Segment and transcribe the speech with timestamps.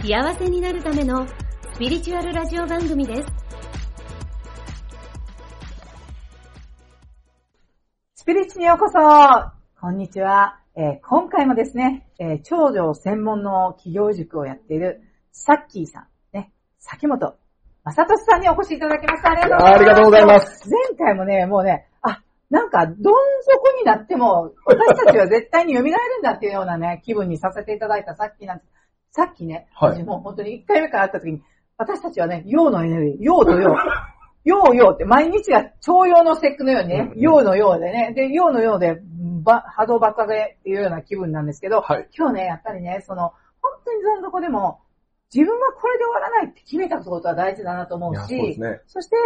[0.00, 1.26] 幸せになるための
[1.74, 3.28] スピリチュアルラジオ番組です。
[8.14, 8.98] スピリッチにようこそ
[9.80, 15.00] こんにちは、えー今回もですね、えー長女専門の企業塾をやっている
[15.32, 17.34] サッキーさん、ね、崎本
[17.82, 19.32] 正俊さんにお越しいただきました。
[19.32, 19.74] ありがとうございます。
[19.74, 20.70] ありがとうございます。
[20.70, 28.77] 前回もね、もうね、あ、なんか、どん底になっても、私たちは絶対に蘇るんだっていうようなね、気分にさせていただいたさっきなんです。
[29.10, 31.42] さっきね、はい私もう本当に1回目から会った時に、
[31.76, 33.74] 私たちはね、陽のエネルギー、陽と陽。
[34.44, 39.00] 陽陽って毎日が徴用の節句のようにね、うん陽の陽でね、で、陽の陽で、
[39.42, 42.08] ば波動爆上げっていうような気分なんですけど、はい。
[42.16, 44.80] 今日ね、やっぱりね、その、本当にどん底でも、
[45.34, 48.80] 自分はこれで終わらないって決めたことは大事だなと思うし、そうね。
[48.86, 49.16] そして、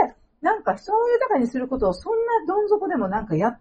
[0.40, 3.58] なんか人を豊かにすることをそんなどん底でもなんかや、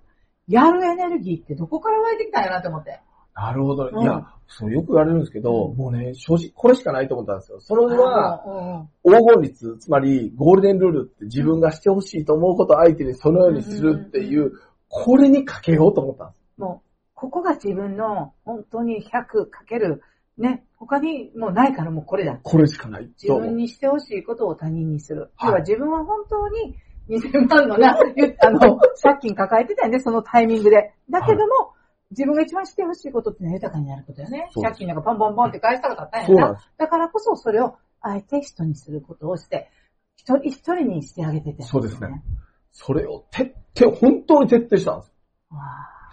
[0.47, 3.00] やるエネルギーってどこから湧いてきたんやなと思って。
[3.35, 3.89] なるほど。
[3.91, 7.59] うんいや、そうよく言われるんですけど、もうね、正直これしかないと思ったんですよ。
[7.61, 14.51] それは、黄金率、つまりゴールデンルールって自分がしてほしいと思うことを相手にそのようにするっていう、
[14.89, 16.61] これにかけようと思ったんです。
[16.61, 20.01] もう、ここが自分の本当に100かける、
[20.38, 22.38] ね、他にもうないからもうこれだ。
[22.43, 23.31] これしかない自。
[23.33, 25.31] 分にしてほしいことを他人にする。
[25.35, 26.75] はい要は自分は本当に
[27.09, 30.93] 2000万のな、言あの、 借金抱えてたよね、そのタイミングで。
[31.09, 31.73] だけども、
[32.11, 34.49] 自分が一番してほしいことってのは豊かになることよね。
[34.61, 36.61] 借金なんかポンポンポンって返したかったんやな。
[36.77, 39.69] だからこそそれをあえて人にすることをして、
[40.17, 41.63] 一人一人にしてあげてて。
[41.63, 42.23] そうですね。
[42.71, 45.13] それを徹底、本当に徹底したんです。
[45.50, 45.59] わ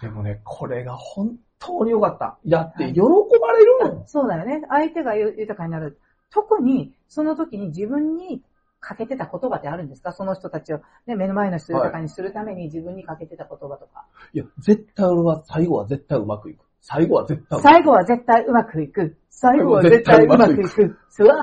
[0.01, 2.39] でもね、これが本当に良かった。
[2.43, 4.07] やってはい喜ばれるあの。
[4.07, 4.65] そうだよね。
[4.69, 5.99] 相手が豊かになる。
[6.31, 8.41] 特に、その時に自分に
[8.79, 10.13] かけてた言葉ってあるんですか？
[10.13, 14.05] その人たちを、ね、目の前の人を豊かにするために自分にかけてた言葉とか。
[14.33, 16.63] いや、絶対俺は最後は絶対うまくいく。
[16.81, 19.17] 最後は絶対うまくいく最後は絶対うまくいく。
[19.29, 20.97] 最後は絶対うまくいく。
[21.19, 21.35] うわ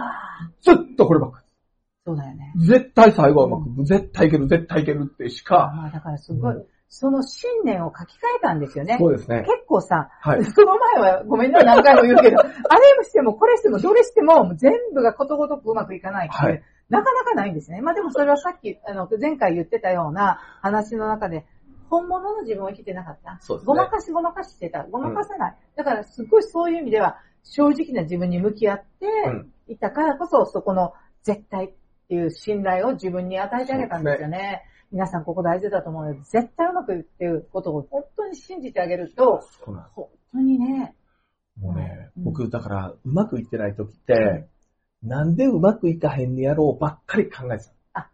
[0.63, 1.43] ーずっとこればっか
[2.07, 2.53] そうだよね。
[2.57, 2.67] り。
[2.67, 3.85] 絶対最後はうまくいく。
[3.85, 5.73] 絶対いける、絶対いけるってしか。
[5.77, 6.55] まあだからすごい、
[6.89, 8.97] その信念を書き換えたんですよね。
[8.99, 9.41] そうですね。
[9.41, 10.45] 結構さ、はい。
[10.45, 12.51] その前はごめんね、何回も言うけど、あれ
[12.97, 17.81] もしてもこれしてもどれしても全部がことごとくうまくいかないってはいなかなかないんですね。
[17.81, 21.45] まあでもそれはさっき、あの、前回言ってたような話の中で、
[21.89, 23.39] 本物の自分を生きてなかった。
[23.41, 24.85] そうですねごまかしごまかししてた。
[24.85, 25.57] ごまかさない。
[25.77, 30.93] だからすごいそういう意味では、正直な自分に向き合ってうんいたからこそ、そこの
[31.23, 31.75] 絶対っ
[32.09, 34.63] ていう信頼を自分に与えてあげたんですよね。
[34.93, 40.95] 皆さんここ大事だと思うので、絶対うまくいくっていうことを本当に信じてあげると、本当にね、
[41.61, 44.47] もうね、うん僕、だから、うまくいってない時って、
[45.07, 48.11] なんでうまくいかへんねやろうばっかり考えてた。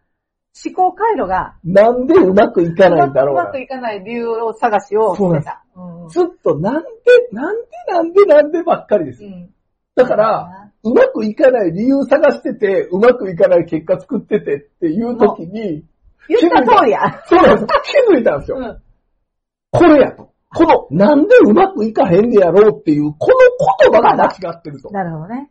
[0.64, 3.42] 思考回路がなんでうまくいかないんだろうな？
[3.44, 3.60] うまく。
[3.60, 5.64] いかない理由を探しをしてた。
[5.74, 6.88] うんずっとなんで、
[7.32, 9.28] なんで、なんで、なんでばっかりですう。
[9.28, 9.50] ん
[9.94, 15.84] だから、、うまくいかない理由探してて、うまくいかない結果作っててっていう時に、
[16.28, 17.22] 言った通りや。
[17.26, 17.66] そうなんです。
[18.10, 18.58] 気づいたんですよ。
[18.58, 18.82] うん
[19.70, 20.30] これやと。
[20.54, 23.36] この、なんでうまくいかへんねやろうっていう、この
[23.90, 24.90] 言葉が間違ってると。
[24.90, 25.48] なるほどね。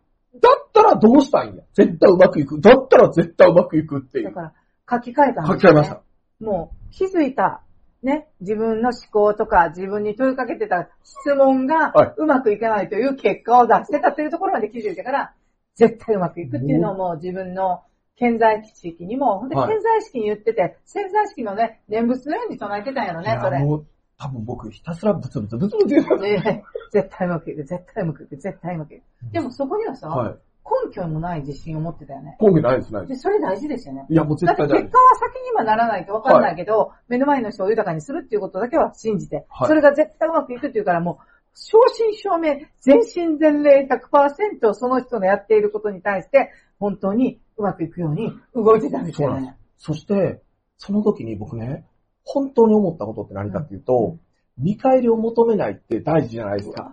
[0.84, 1.64] だったらどうしたんや。
[1.74, 2.59] 絶対うまくいく。
[2.59, 4.25] だったら絶対うまくいくっていう。
[4.25, 4.53] だから、
[4.90, 6.02] 書き換えたん書ですよねき換えました。
[6.40, 7.62] もう、気づいた、
[8.03, 15.34] ね、自分の思考とか自分に問いかけてた質問がはいうまくいかないという結果を出してたっていうところまで気づいてから、
[15.75, 17.84] 絶対うまくいくっていうのをもう自分の
[18.16, 23.59] 健在地域にも、本当にはい健在意識に言ってて、潜在意識のね、念仏のように唱えてたんやろいね、それ。
[23.59, 23.86] やもう、
[24.18, 26.18] 多分僕ひたすらブツブツブツブツ言ってた。
[26.18, 29.03] ね 絶対うまくいく、絶対うまくいく、絶対うまくいく。
[29.31, 30.36] でもそこにはさ、はい。
[30.63, 32.38] 根拠もない自信を持ってたよね。
[32.40, 34.06] 根拠ないです、ないでで、それ大事ですよね。
[34.08, 34.13] す。
[34.13, 49.60] いや、もうだって絶対ない結果は先にはならないと分かんないけど、目の前の人を豊かにするっていうことだけは信じて、はいそれが絶対うまくいくっていうからもう、正真正銘、全身全霊100%その人のやっていることに対して、本当にうまくいくように動いてたんですよねそうなんで。
[49.78, 50.42] そして、
[50.78, 51.86] その時に僕ね、
[52.24, 54.18] 本当に思ったことって何かっていうと、
[54.57, 56.92] 見返りを求めないって大事じゃないですか。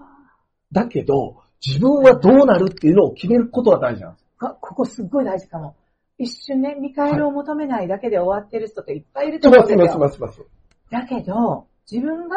[0.73, 4.27] だけど、自分はどうなるっていうのを決めることが大事なんです。
[4.41, 5.77] あここすっごい大事かも。
[6.19, 9.79] 一瞬ね、見返りを求めないだけで終わってる人っていっぱいいると思うんでよ。
[9.79, 10.43] ますますます。
[10.91, 12.37] だけど、自分が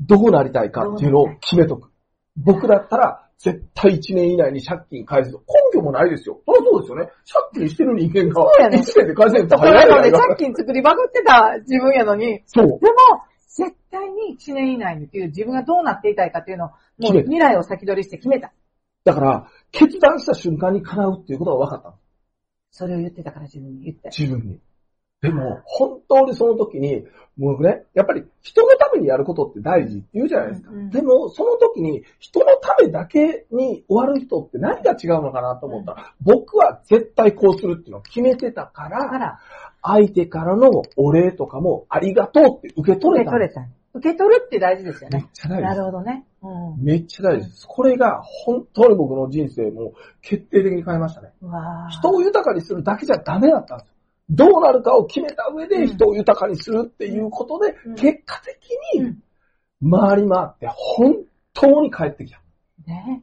[0.00, 1.90] どうなりたいかっていうのを決めとく。
[2.36, 5.38] 僕だったら、絶対1年以内に借金返すと。
[5.72, 6.40] 根拠もないですよ。
[6.46, 7.10] そりゃそうですよね。
[7.52, 12.66] 借金してる人間がそうやね1年で返せるって早いやなので、借金作りまくってた自分やのに、そう。
[12.66, 12.78] でも、
[13.48, 16.70] 絶対に1年以内にっていう自分がどうなっていたいかっていうのを、
[17.02, 18.52] もう未来を先取りして決めた。
[19.04, 21.94] だから、決断した瞬間に叶うっていうことが分かったの。
[22.70, 24.10] それを言ってたから自分に言って。
[24.16, 24.60] 自分に。
[25.22, 27.04] でも、本当にその時に、
[27.38, 30.70] もうね、やっぱり人のためにやることって大事って言うじゃないですか。
[30.70, 39.38] うんうんでも、その時に人のためだけに終わる人って何が違うのかなと思ったら、僕は絶対こうするっていうのを決めてたか、らら、
[39.80, 43.30] 相手からのお礼とかもありがとうって受け取れた。
[43.30, 43.68] 受け取れた。
[43.94, 45.28] 受け取るって大事ですよめっね。
[45.32, 45.62] ちゃ大事。
[45.62, 46.24] なるほどね。
[46.42, 46.82] うん。
[46.84, 47.66] めっちゃ大事です。
[47.68, 51.30] これが本当に僕の人生も決定的に変えましたね。
[51.90, 53.91] 人を豊かにするだけじゃダメだったんですよ。
[54.30, 59.22] どうなるかを決めた上うんで人を豊かにするっていうことで、うん結果的にうん
[59.90, 61.16] 回り回って本
[61.54, 62.40] 当に帰ってきた。
[62.86, 63.22] ね。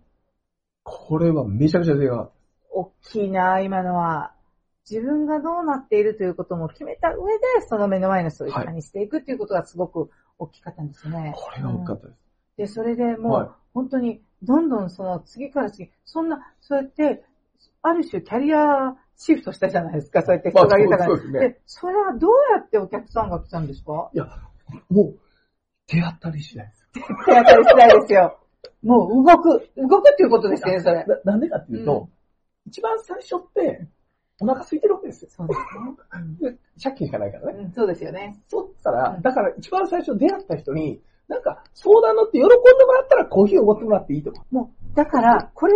[0.83, 2.29] これはめちゃくちゃでか
[2.71, 4.33] 大きいな、今のは。
[4.89, 10.09] 自分がどうなっているということも決めた上で、その目の前の人をいかにしていくっていうことがすごく
[10.39, 11.39] 大きかったんですよねった。。
[11.39, 12.19] これが大きかったです。
[12.57, 17.23] で、それでもう、はい本当に、どんどんその次から次、そんな、そうやって、
[17.83, 21.15] ある種キャリアシフトしたじゃないですか、そうやって人が豊かに。
[21.17, 24.09] ですねで、それはどうやってお客さんが来たんですか？
[24.13, 24.25] いや、
[24.89, 25.19] もう、
[25.87, 26.87] 出会ったりしないです。
[26.93, 27.01] 手
[27.35, 28.39] 当たり次第ですよ。
[28.81, 31.05] もう動く、動くっていうことですよね、それ。
[31.05, 32.07] ななんでかっていうと、
[32.65, 33.87] 一番最初って、
[34.41, 35.29] お腹空いてるわけですよ。
[35.31, 35.53] そうで
[36.39, 36.51] すね。
[36.51, 37.59] で借金しかないからね。
[37.59, 38.41] うん、うんそうですよね。
[38.47, 42.55] そしたら、うんだから一番最初出会った人に、なんか相談乗って喜んで
[42.85, 44.45] もらったらコーヒーをおごってもらっていいとか。
[44.49, 45.73] もう、だから、これ、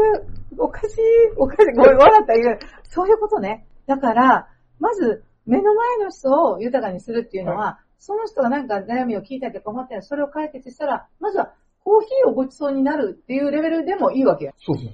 [0.58, 0.98] おかしい、
[1.38, 3.66] おかしい、ごめん、笑ったらいいけどそういうことね。
[3.88, 4.50] だから、
[4.82, 11.54] まず、目の前の人を豊かにするっていうのは、その人がなんか悩みを聞いたりとか困っそれを解決したら、まずは、
[11.86, 14.54] コーヒーをごちそうになるっていうレベルでもいいわけよ。
[14.58, 14.94] そうそう。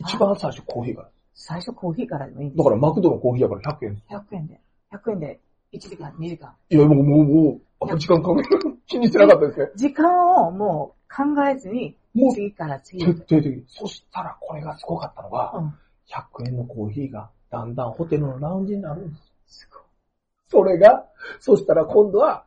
[0.00, 1.08] 一番最初コーヒーから。
[1.32, 4.02] 最初コーヒーからでもいいだからマクドのコーヒーやから100円。
[4.10, 4.60] 100円で。
[4.92, 5.40] 100円で、
[5.72, 6.54] 1時間、2時間。
[6.68, 8.44] いや、もう、もう、もう、あ時間考え
[8.86, 9.70] 気にしてなかったですね。
[9.76, 13.64] 時間をもう考えずに、もう次から次へ徹底的に。
[13.68, 15.74] そしたらこれがすごかったのが、うん。
[16.08, 19.16] 100円のコーヒーがだんだんホテルのラウンジになるんで
[19.46, 19.58] す。
[19.58, 19.82] すごい。
[20.48, 21.04] それが、
[21.40, 22.44] そしたら今度は、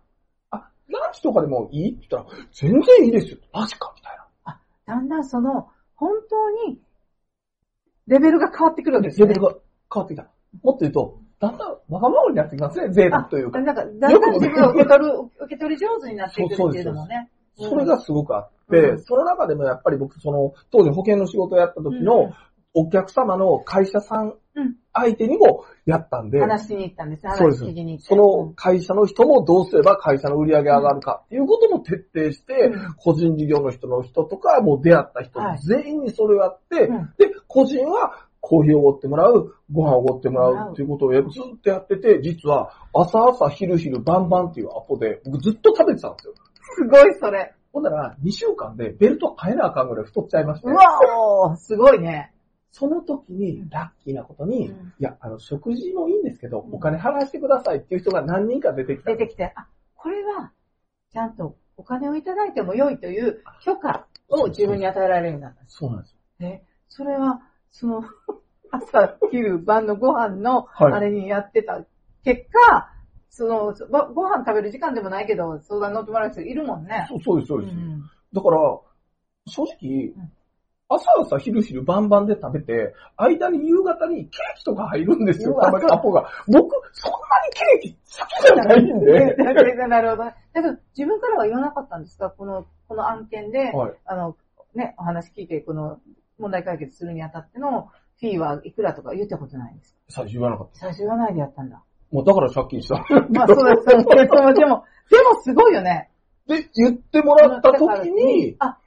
[0.50, 3.38] あ、ランチとかでもいいって言ったら、全然いいですよ。
[3.54, 4.60] マジかみたいな。
[4.86, 6.80] だんだんその、本当に、
[8.08, 9.34] レベルが変わってくるわけですよね。
[9.34, 9.60] レベルが
[9.94, 10.24] 変わってきた。
[10.64, 13.62] もっと言うと、だんだんわがままになってきますね、贅沢というか。
[13.62, 17.30] なんか、だんだん自分を受け取る、受け取り上手になっていくっていうのもね。
[17.58, 18.52] それがすごくあっ
[19.00, 22.34] その中でもやっぱり僕、その、当時保険の仕事をやった時うんの
[22.74, 24.76] お客様の会社さんうん。
[24.94, 27.32] 相手にもやったんで、話しに行ったんですね。
[27.38, 27.64] そうです。
[27.64, 28.08] 話聞きに行って。
[28.08, 32.94] その会社の人もどうすれば会社の売り上げ上がるかっていうことも徹底して、うん。
[32.96, 35.60] 個人事業の人の人とか、もう出会った人はい。
[35.60, 37.14] 全員にそれをやって、うん。
[37.18, 46.34] で、個人はコーヒーをおごってもらう、ご飯をおごってもらうっていうことをやずっとやってて、実は朝朝昼昼晩晩っていうアポで僕ずっと食べてたんですよ。
[46.76, 47.54] すごいそれ。
[47.72, 50.86] ほんなら2週間でベルト変えなあかんぐらい太っちゃいましてう、わ
[51.52, 52.34] おすごいね。
[52.72, 59.12] その時にラッキーなことに、うんいや、あの、食事もいいんですけど、うんお金払わせてくださいっていう人が何人か出てきた。
[59.12, 60.52] 出てきて、あ、これは、
[61.12, 65.64] ちゃんとお金をいただいても良いという許可を自分に与えられるようになった。
[65.68, 66.18] そうなんですよ。
[66.40, 66.64] ね。
[66.88, 68.04] それは、その、
[68.72, 71.84] 朝、昼、晩のご飯の、はいあれにやってた
[72.24, 72.94] 結果、
[73.30, 77.06] その、ごご飯食べる時間でもないけど、相談乗ってもらう人いるもんね。
[77.10, 77.74] そうそうです、そうです。
[77.76, 78.02] ん
[78.34, 78.58] だから、
[79.48, 80.32] 正直うん、
[80.90, 86.28] 朝朝昼昼晩晩で食べて、間に夕方にケーキとか入るんですよ、たまにアポが。
[86.48, 89.36] 僕、そんなにケーキ好きじゃないんで。
[89.88, 90.36] なるほどね。
[90.54, 92.30] だけど、自分からは言わなかったんですか？
[92.32, 93.94] この、この案件で、はい。
[94.06, 94.36] あの、
[94.74, 96.00] ね、お話聞いて、この
[96.40, 100.00] 問題解決するにあたってのフィーはいくらとか言ったことないんですか？
[100.10, 100.80] 最初言わなかった。
[100.80, 101.84] 最初言わないでやったんだ。
[102.12, 102.96] もうだから借金した。
[103.30, 103.86] まあ、そうです。
[103.86, 104.84] でも、でも、
[105.44, 106.10] すごいよね。
[106.48, 108.78] で、言ってもらった時に、あ、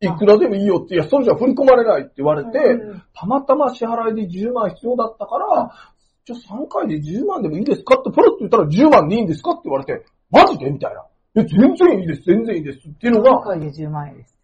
[0.00, 5.70] いくらでもいいよって、いや、それじゃ振り込まれないって言われて、うんたまたま支払いで10万必要だったから、
[6.24, 11.04] じゃあ3回で10万でもいいですかってポロッと言ったら10万でいいんですかって言われて、マジでみたいな。
[11.34, 14.38] え、全然いいです、全然いいですっていうの1が、回で10万円です。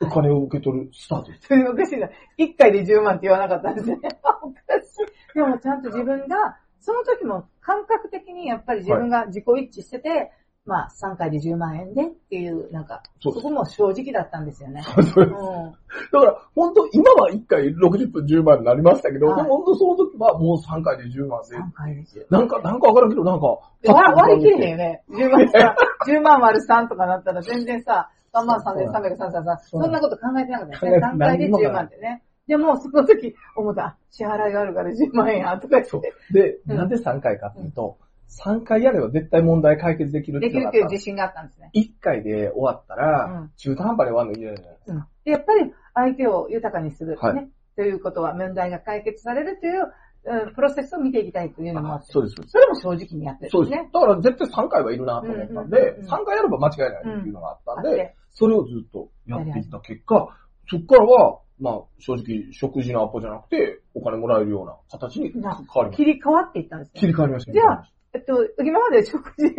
[0.00, 1.48] お金を受け取るスタートです。
[1.72, 2.08] おかしいな。
[2.38, 3.98] 1回で10万って言わなかったんですね。
[4.42, 5.34] おかしい。
[5.34, 6.56] でもちゃんと自分が、
[6.86, 10.30] その時も感覚的にやっぱり自分が自己一致してて、
[10.64, 14.84] まあ3回で10万円でっていう、なんか、そこも正直だったんですよね。
[14.84, 15.24] そうですうん。
[15.24, 21.56] だから、本当今は1回60分10万になりましたけど、はいでも本当その時はもう3回で10万で。
[21.56, 23.46] 3回で10なんか、なんかわからんけど、なんか、
[23.84, 25.02] 割割り切れへんよね。
[25.10, 25.76] 10万さ、
[26.06, 31.00] 10万割る3とかなったら全然さ、3万3333そんなこと考えてなかったね。
[31.00, 32.22] 段階で何にも10万ってね。
[32.46, 36.32] でも、その時思った、あ支払いがあるから10万円や、とか言そうって。。
[36.32, 37.98] で、うんなんで3回かっていうと、
[38.28, 41.70] 3回やれば絶対問題解決できるってできるっていう自信があったんですね。
[41.74, 44.92] 1回で終わったら、うん中途半端で終わるの嫌じゃないですか。
[44.92, 47.48] うんでやっぱり相手を豊かにする、はいね。
[47.74, 52.34] ということは、問題が解決されるという、うんプロセスを見ていきたいというのもあって、そうです。
[52.48, 53.92] それも正直にやってるそうです。
[53.92, 60.36] だから絶対3回はいるなと思ったんうんうんでうんう、ん3回やれば間違いないっていうのがあったんで、それをずっとやっていった結果、
[60.68, 65.96] そこからは、まあ、正直、食事のアポじゃなくて、お金もらえるような形に変わりました。
[65.96, 67.00] 切り替わっていったんですね。
[67.00, 67.52] 切り替わりました。
[67.52, 69.54] じゃあ、えっと、今まで食事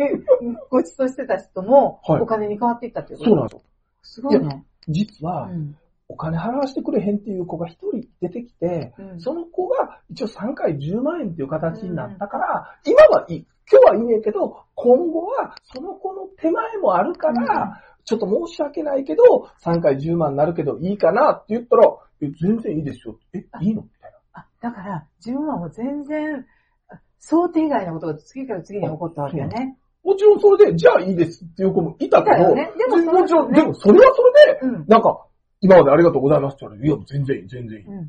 [0.70, 3.30] ごちそうしてた人も、はいお金に変わっていったっていうこと？
[3.30, 3.62] そうなんですよ。
[4.02, 4.64] すごいね。
[4.88, 5.76] 実は、うん
[6.10, 13.46] お金払わしてくれへんっていう子が一人出てきて、うんその子が一応3回10万円っていう形になったから、今はいい。
[13.70, 19.22] 今日はいいねんけど、今後はその子の手前もあるから、ちょっと申し訳ないけど、
[19.62, 23.18] 3回10万になるけどいいかなって言ったら、え、全然いいですよ。
[23.34, 23.82] え、いいの？
[23.82, 24.18] みたいな。
[24.32, 26.46] あ、だから、自分はもう全然、
[26.88, 29.76] あ想定外のことが次から次に起こったわけよね。
[30.02, 34.84] もちろんそれで、じゃあいいですっていう子もいたけど、ねでもそのもちろん、ねでもそれはそれで、うん。
[34.88, 35.26] なんか、
[35.60, 37.90] 今までありがとうございますって言われて、いや、全然いい、全然いいって。
[37.90, 38.08] うん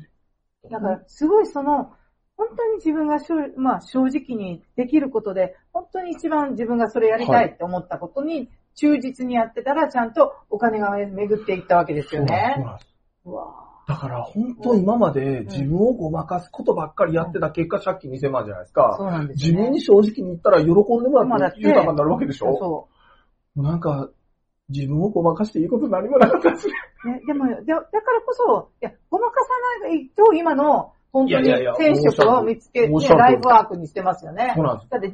[0.70, 1.90] だから、すごいその、
[2.36, 8.48] 本当に自分が正,、まあ、正直にできることで、本当に一番自分がそれやりたいって思ったことに
[8.80, 12.64] 忠実にやってたら、ちゃんとお金が巡っていったわけですよそうなんですそうね。
[12.64, 12.90] なんです
[13.26, 18.94] うわだから本当今まで自分をごまかすことばっかりやってた結果借金2000万じゃないですぁか。
[18.96, 19.68] そうなんですよね。
[19.68, 20.72] 自分に正直に言ったら喜ん
[21.02, 22.88] でもらって豊かになるわけでしょそも
[23.56, 24.08] うなんか、
[24.68, 26.72] 自分をごまかしていいこと何もなかったですね。
[27.04, 27.08] う。
[27.08, 29.40] ね、でも、でだからこそ、いや、ごまか
[29.82, 34.64] さないと今の、本当にいやいやいや転職を見つけ、ね申し訳ないライフワークにしてますよねそう。
[34.64, 34.90] なんです。
[34.90, 35.12] だって11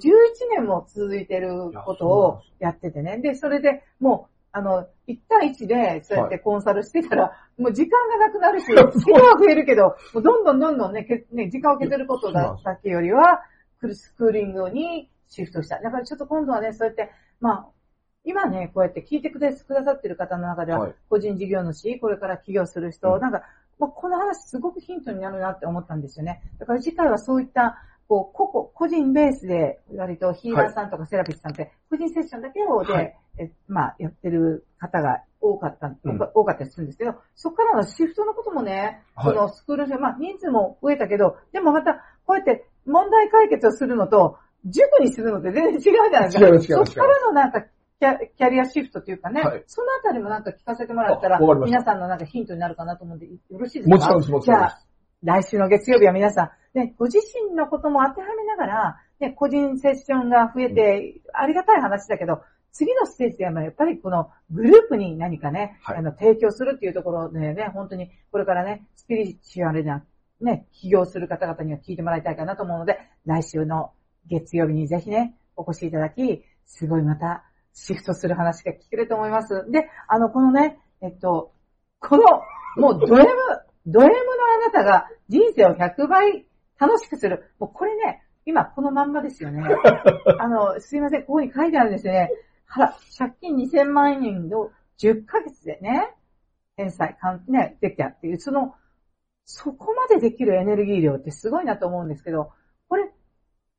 [0.57, 3.19] 年も続いてることをやっててね。
[3.19, 13.43] で、それでもう、あの、1対1でそうやってコンサルしてたら、もう時間がなくなるし、そう人は増えるけど、もうどんどんどんどんね、けね時間を削ることだだけよりは、
[13.81, 15.81] クルスクーリングにシフトした。
[15.81, 17.11] だからちょっと今度はね、そうやって、
[17.41, 17.67] まあ、
[18.25, 23.43] 今ね、こうやって聞いてくだくださってる方の中では、はい個人事業主、これから起業する人、うんなんか、
[23.79, 26.43] まあ、この話すごくヒントになるなって思ったんですよね。
[26.59, 27.79] だから次回はそういった、
[28.09, 33.17] こう、個々、個人ベースで、割とヒーラーさんとかセラピストさんって、個人セッションだけをで、はい。
[33.39, 36.19] えまあ、やってる方が多かった、うん。
[36.35, 39.35] 多かったりするんですけど、そこからのシフトのこともね、はい。
[39.35, 46.47] このスクールで、まあ、人数も増えたけど、でもまた、こうやって問題解決をするのと、塾にするのって全然違うじゃないですか。
[46.47, 47.65] 違う違う違うそこからのなんか、
[47.99, 49.65] キャキャリアシフトというかね、はい。
[49.67, 51.79] そのあたりもなんか聞かせてもらったらあわかり、ました。
[51.79, 53.97] 皆さんのなんかヒントになるかなと思うんで、よろしいですか？
[53.97, 54.77] もちろんです、もちろんです。
[55.23, 65.97] じゃあ、来週の月曜日は皆さん、ね、ご自身のことも当てはめながら、ね、個人セッションが増えて、ありがたい話だけど、次のステージではやっぱりこのグループに何かね、はい。
[65.97, 70.05] あの、提供するっていうところでね、本当にこれからね、スピリチュアルな、
[70.43, 73.93] ね、起業する方々には聞いてもらいたいかなと思うので、来週の
[74.27, 77.45] 月曜日にぜひね、お越しいただき、すごいまた
[77.77, 79.71] シフトする話が聞けると思います。
[79.71, 81.53] で、あの、このね、えっと、
[82.01, 82.23] この、
[82.77, 83.27] もうド M、
[83.87, 86.47] ド M のあなたが人生を100倍
[86.81, 87.53] 楽しくする。
[87.59, 89.63] もうこれね、今このまんまですよね。
[90.41, 92.31] あの、すいません、ここに書いてあるんですよね。
[92.65, 96.15] はら、借金2000万円の10ヶ月でね、
[96.77, 98.75] 返済、かんね、できたっていう、その、
[99.45, 102.53] そこまでできるエネルギー量ってすごいなと思うんですけど、
[102.89, 103.13] これ、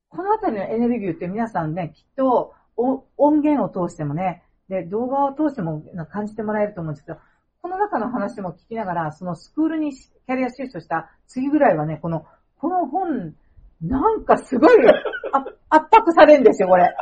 [0.09, 7.19] このあたりのエネルギーって皆さんね、きっとお音源を通してもね、で、動画を通しても感じてもらえると思うんですけど、
[7.61, 12.25] この中の話も聞きながら、そのスクールにキャリアシフトした次ぐらいはね、この、
[12.59, 13.35] この本、
[13.81, 16.95] なんかすごいあ圧迫されるんですよ、これ。